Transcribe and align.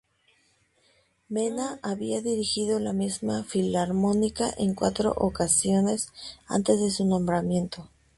Mena 1.29 1.77
había 1.83 2.21
dirigido 2.23 2.79
la 2.79 2.91
misma 2.91 3.43
Filarmónica 3.43 4.49
en 4.57 4.73
cuatro 4.73 5.13
ocasiones 5.15 6.11
antes 6.47 6.79
de 6.81 6.89
su 6.89 7.05
nombramiento. 7.05 7.87